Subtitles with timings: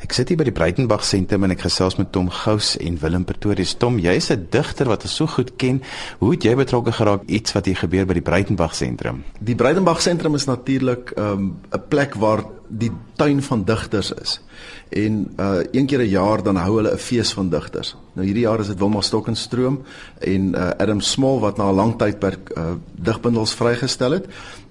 [0.00, 3.26] Ek sit hier by die Breitenberg Sentrum en ek gesels met Tom Gous en Willem
[3.28, 3.74] Pretorius.
[3.76, 5.82] Tom, jy's 'n digter wat ons so goed ken.
[6.20, 9.24] Hoe het jy betrokke geraak iets wat hier gebeur by die Breitenberg Sentrum?
[9.40, 14.40] Die Breitenberg Sentrum is natuurlik 'n um, plek waar die tuin van digters is.
[14.88, 17.96] En uh een keer 'n jaar dan hou hulle 'n fees van digters.
[18.14, 19.82] Nou hierdie jaar is dit Wilma Stokkenstroom
[20.18, 24.26] en uh Adam Small wat na 'n lang tyd per uh digbundels vrygestel het.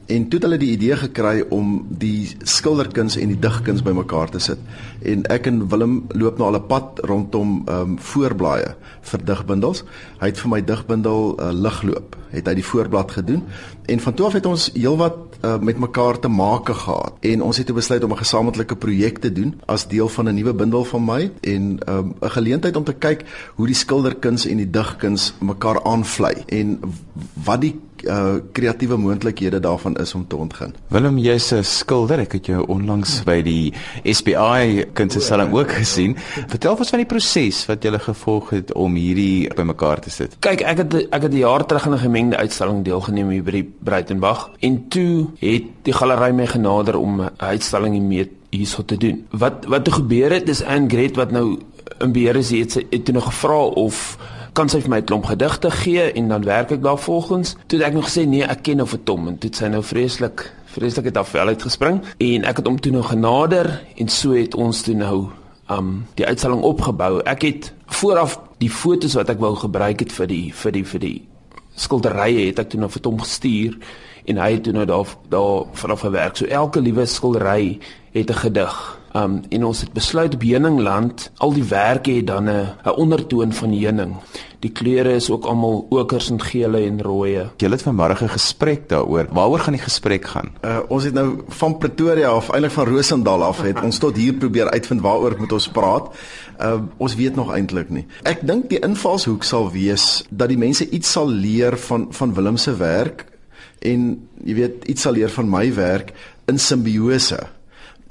[0.09, 4.39] En toe het hulle die idee gekry om die skilderkuns en die digkuns bymekaar te
[4.41, 4.61] sit.
[5.05, 9.83] En ek en Willem loop nou al 'n pad rondom ehm um, voorblaaie vir digbundels.
[10.19, 13.43] Hy het vir my digbundel uh, Ligloop, het hy die voorblad gedoen.
[13.85, 17.13] En van toe af het ons heelwat uh, met mekaar te make gehad.
[17.19, 20.33] En ons het toe besluit om 'n gesamentlike projek te doen as deel van 'n
[20.33, 24.45] nuwe bundel van my en ehm, 'n um, geleentheid om te kyk hoe die skilderkuns
[24.45, 26.79] en die digkuns mekaar aanvlei en
[27.33, 27.75] wat die
[28.07, 30.73] uh kreatiewe moontlikhede daarvan is om te ontgin.
[30.87, 32.19] Willem, jy's 'n skilder.
[32.19, 36.15] Ek het jou onlangs by die SPI kunstenaars ook gesien.
[36.47, 40.35] Vertel ons van die proses wat jy gevolg het om hierdie bymekaar te sit.
[40.39, 43.51] Kyk, ek het ek het 'n jaar terug aan 'n gemengde uitstalling deelgeneem hier by
[43.51, 48.97] die Breitenberg en toe het die galery my genader om 'n uitstalling hiermee hierso te
[48.97, 49.25] doen.
[49.29, 51.59] Wat wat toe gebeur het is Anne Gret wat nou
[51.99, 54.17] in beheer is, het, het toe nog gevra of
[54.59, 57.55] kan sy vir my 'n klomp gedigte gee en dan werk ek daarvolgens.
[57.67, 59.83] Toe het ek nog gesê nee, ek ken nou vir Tom en dit sy nou
[59.83, 64.31] vreeslik vreeslik het af wel uitgespring en ek het hom toe nou genader en so
[64.31, 65.29] het ons toe nou
[65.69, 67.21] um die uitstalling opgebou.
[67.25, 70.99] Ek het vooraf die fotos wat ek wou gebruik het vir die vir die vir
[70.99, 71.27] die
[71.75, 73.77] skilderye het ek toe nou vir Tom gestuur
[74.25, 76.35] en hy het toe nou daar daar vanaf gewerk.
[76.35, 77.79] So elke liewe skildery
[78.11, 78.98] het 'n gedig.
[79.17, 83.53] Um en ons het besluit op Heuningland, al die werke het dan 'n 'n ondertoon
[83.53, 84.15] van heuning.
[84.59, 87.49] Die kleure is ook almal okers en gele en rooie.
[87.57, 89.27] Jy het vanmôre 'n gesprek daaroor.
[89.31, 90.51] Waaroor gaan die gesprek gaan?
[90.61, 94.33] Uh ons het nou van Pretoria af, eintlik van Rosendal af het ons tot hier
[94.33, 96.15] probeer uitvind waaroor moet ons praat.
[96.59, 98.05] Uh ons weet nog eintlik nie.
[98.23, 102.57] Ek dink die invalshoek sal wees dat die mense iets sal leer van van Willem
[102.57, 103.25] se werk
[103.79, 106.13] en jy weet iets sal leer van my werk
[106.45, 107.39] in simbiose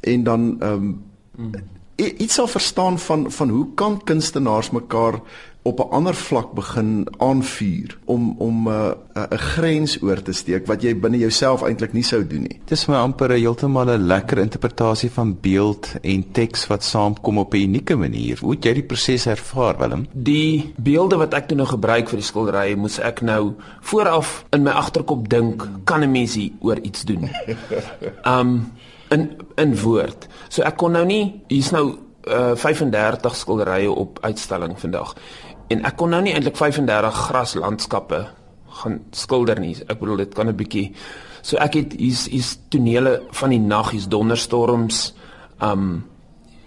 [0.00, 1.02] en dan ehm um,
[1.36, 1.52] mm.
[1.96, 5.20] iets sal verstaan van van hoe kan kunstenaars mekaar
[5.68, 10.66] op 'n ander vlak begin aanvuur om om 'n uh, 'n grens oor te steek
[10.66, 12.60] wat jy binne jouself eintlik nie sou doen nie.
[12.64, 17.38] Dit is my amper 'n heeltemal 'n lekker interpretasie van beeld en teks wat saamkom
[17.38, 18.38] op 'n unieke manier.
[18.40, 20.06] Hoe het jy die proses ervaar, Willem?
[20.12, 24.62] Die beelde wat ek toe nou gebruik vir die skilderye, moes ek nou vooraf in
[24.62, 27.28] my agterkop dink, kan 'n mens hier oor iets doen?
[28.24, 28.66] Um
[29.10, 30.28] in in woord.
[30.48, 31.98] So ek kon nou nie hier's nou
[32.28, 35.14] uh, 35 skilderye op uitstalling vandag.
[35.68, 38.26] En ek kon nou nie eintlik 35 graslandskappe
[38.82, 39.76] gaan skilder nie.
[39.88, 40.94] Ek bedoel dit kan 'n bietjie
[41.42, 45.12] So ek het hier's hier's tonele van die nag, hier's donderstorms.
[45.64, 46.06] Um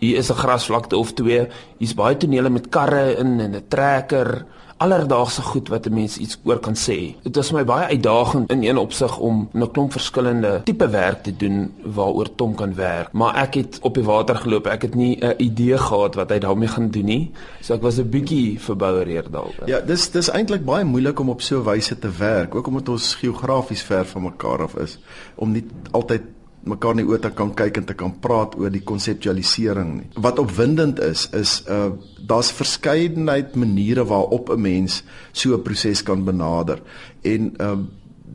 [0.02, 1.48] hier is 'n grasvlakte of twee.
[1.78, 4.46] Hier's baie tonele met karre in en 'n trekker
[4.82, 7.16] alledaagse goed wat 'n mens iets oor kan sê.
[7.24, 11.36] Dit was my baie uitdagend in een opsig om 'n klomp verskillende tipe werk te
[11.36, 13.12] doen waaroor Tom kan werk.
[13.12, 14.66] Maar ek het op die water geloop.
[14.68, 17.32] Ek het nie 'n idee gehad wat hy daarmee gaan doen nie.
[17.62, 19.66] So ek was 'n bietjie verboureer daaroor.
[19.66, 22.90] Ja, dis dis eintlik baie moeilik om op so 'n wyse te werk, ook omdat
[22.90, 25.00] ons geografies ver van mekaar af is
[25.36, 26.22] om nie altyd
[26.64, 30.10] mekaar nie oor te kan kyk en te kan praat oor die konseptualisering nie.
[30.16, 31.92] Wat opwindend is is uh
[32.32, 36.82] daar's verskeidenheid maniere waarop 'n mens so 'n proses kan benader.
[37.22, 37.78] En uh,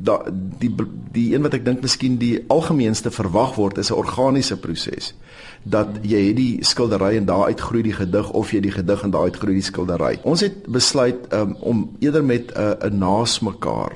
[0.02, 0.22] da
[0.58, 0.74] die
[1.12, 5.14] die een wat ek dink miskien die algemeenste verwag word is 'n organiese proses
[5.62, 9.10] dat jy het die skildery en daar uitgroei die gedig of jy die gedig en
[9.10, 10.18] daar uitgroei die skildery.
[10.22, 13.92] Ons het besluit um, om eerder met 'n uh, 'n naas mekaar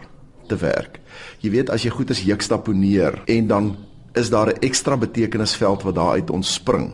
[0.47, 1.01] te werk.
[1.39, 3.77] Jy weet as jy goed is juxtaponeer en dan
[4.12, 6.93] is daar 'n ekstra betekenisveld wat daar uit ontspring.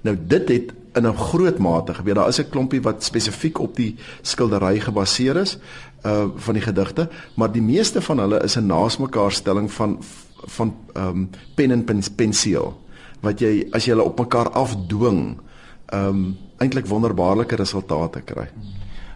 [0.00, 2.14] Nou dit het in 'n groot mate gebeur.
[2.14, 5.58] Daar is 'n klompie wat spesifiek op die skildery gebaseer is
[6.06, 9.98] uh van die gedigte, maar die meeste van hulle is 'n naasmekaarstelling van
[10.44, 11.84] van ehm um, pen en
[12.14, 12.80] penseel
[13.20, 15.38] wat jy as jy hulle op mekaar afdwing
[15.86, 18.48] ehm um, eintlik wonderbaarlike resultate kry.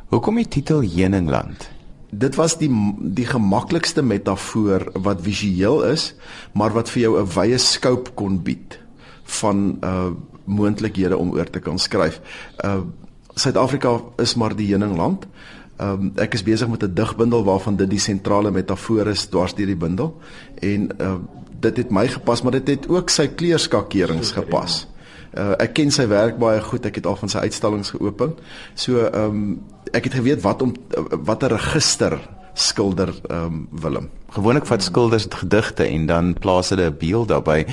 [0.09, 1.74] Hoekom die titel Heuningland?
[2.19, 6.12] Dit was die die gemaklikste metafoor wat visueel is,
[6.52, 8.78] maar wat vir jou 'n wye scope kon bied
[9.40, 10.11] van uh
[10.44, 12.20] moontlikhede om oor te kan skryf.
[12.64, 12.81] Uh
[13.34, 15.26] Suid-Afrika is maar die heuningland.
[15.81, 19.66] Um ek is besig met 'n digbundel waarvan dit die sentrale metafoor is dwars deur
[19.66, 20.20] die bundel
[20.61, 21.16] en uh
[21.61, 24.87] dit het my gepas, maar dit het ook sy kleurskakerings gepas.
[25.35, 26.87] Uh, ek ken sy werk baie goed.
[26.87, 28.37] Ek het al van sy uitstallings geopen.
[28.75, 29.61] So ehm um,
[29.95, 30.73] ek het geweet wat om
[31.27, 32.19] watter register
[32.55, 34.09] skilder ehm um, Willem.
[34.35, 37.67] Gewoonlik vat skilders gedigte en dan plaas hulle 'n beeld daarbey.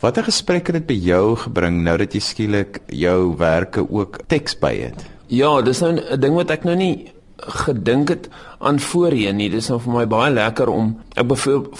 [0.00, 4.58] Watter gesprekke het dit by jou gebring nou dat jy skielik jou werke ook teks
[4.58, 5.04] by het?
[5.26, 8.28] Ja, dis nou 'n ding wat ek nou nie gedink het
[8.58, 9.50] aan voorheen nie.
[9.50, 11.26] Dis nou vir my baie lekker om ek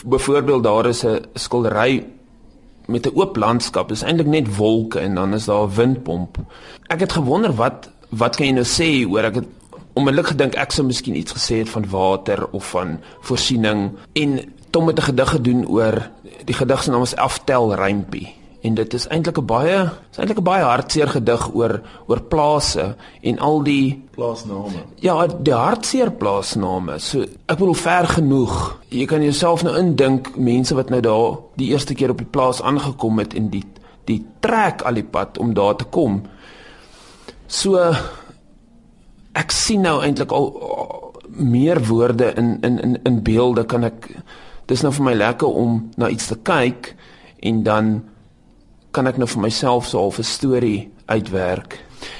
[0.04, 2.04] byvoorbeeld daar is 'n skildery
[2.86, 3.90] met 'n oop landskap.
[3.90, 6.38] Is eintlik net wolke en dan is daar 'n windpomp.
[6.86, 9.48] Ek het gewonder wat wat kan jy nou sê oor ek het
[9.92, 14.40] onmiddellik gedink ek sou miskien iets gesê het van water of van voorsiening en
[14.70, 16.10] Tom het 'n gedig gedoen oor
[16.44, 20.38] die gedig se naam is Aftel Rympie en dit is eintlik 'n baie is eintlik
[20.38, 24.84] 'n baie hartseer gedig oor oor plase en al die plaasname.
[24.94, 26.98] Ja, die hartseer plaasname.
[26.98, 28.78] So ek wil ver genoeg.
[28.88, 32.62] Jy kan jouself nou indink mense wat nou daar die eerste keer op die plaas
[32.62, 33.64] aangekom het en die
[34.04, 36.22] die trek al die pad om daar te kom.
[37.46, 37.94] So
[39.32, 44.10] ek sien nou eintlik al meer woorde in in in in beelde kan ek
[44.66, 46.94] dis nou vir my lekker om na iets te kyk
[47.40, 48.02] en dan
[48.92, 51.78] kan ek nou vir myself so 'n storie uitwerk.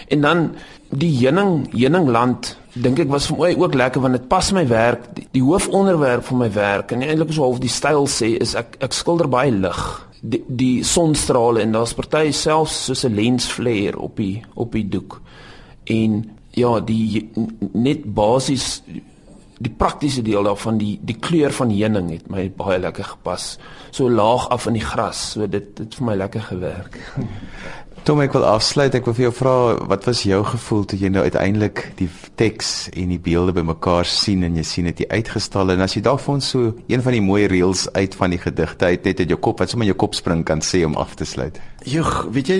[0.08, 0.54] En dan
[0.90, 5.14] die heuning heuningland dink ek was vir my ook lekker want dit pas my werk
[5.16, 6.92] die, die hoofonderwerp van my werk.
[6.92, 10.08] En eintlik so half die styl sê is ek ek skilder baie lig.
[10.22, 14.88] Die, die sonstrale en daar's party selfs soos 'n lens flare op die op die
[14.88, 15.20] doek.
[15.84, 17.30] En ja die
[17.72, 18.82] net basies
[19.62, 23.56] die praktiese deel daarvan die die kleur van heuning het my baie lekker gepas.
[23.90, 25.32] So laag af in die gras.
[25.34, 26.98] So dit het vir my lekker gewerk.
[28.02, 28.94] Tom ek wil afsluit.
[28.98, 29.54] Ek wil vir jou vra
[29.90, 32.08] wat was jou gevoel toe jy nou uiteindelik die
[32.40, 36.22] teks en die beelde bymekaar sien en jy sien dit uitgestal en as jy dalk
[36.24, 39.34] vir ons so een van die mooi reels uit van die gedigte uit net uit
[39.34, 41.60] jou kop wat sommer in jou kop spring kan sê om af te sluit.
[41.86, 42.58] Joeg, weet jy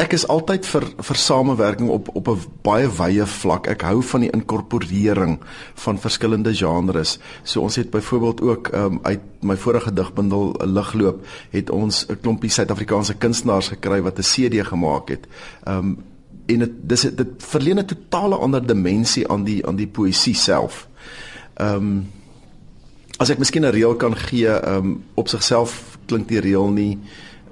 [0.00, 3.68] ek is altyd vir vir samewerking op op 'n baie wye vlak.
[3.68, 5.38] Ek hou van die inkorporering
[5.74, 7.18] van verskillende genres.
[7.44, 12.50] So ons het byvoorbeeld ook um, uit my vorige digbundel Ligloop het ons 'n klompie
[12.50, 14.22] Suid-Afrikaanse kunstenaars gekry wat 'n
[14.52, 15.26] CD gemaak het.
[15.68, 15.96] Um
[16.46, 20.88] en dit dis dit verleen 'n totale ander dimensie aan die aan die poësie self.
[21.56, 22.06] Um
[23.16, 26.98] as ek miskien 'n reël kan gee, um op sigself klink die reël nie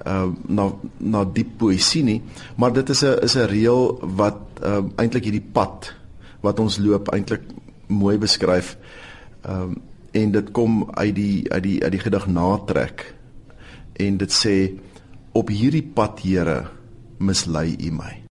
[0.06, 2.22] uh na na diep poësie nie,
[2.56, 5.94] maar dit is 'n is 'n reël wat uh eintlik hierdie pad
[6.40, 7.42] wat ons loop eintlik
[7.86, 8.76] mooi beskryf.
[9.44, 13.14] Um en dit kom uit die uit die uit die gedig natrek
[13.92, 14.72] en dit sê
[15.32, 16.70] op hierdie pad Here
[17.20, 18.19] mislei u my